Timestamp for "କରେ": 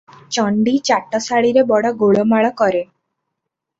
2.63-2.85